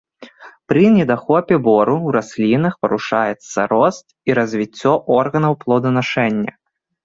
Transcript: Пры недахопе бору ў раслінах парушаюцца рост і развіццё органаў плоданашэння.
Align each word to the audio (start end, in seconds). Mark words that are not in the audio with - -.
Пры 0.71 0.83
недахопе 0.95 1.55
бору 1.67 1.93
ў 1.97 2.15
раслінах 2.17 2.73
парушаюцца 2.87 3.59
рост 3.77 4.03
і 4.31 4.39
развіццё 4.43 4.91
органаў 5.21 5.53
плоданашэння. 5.65 6.53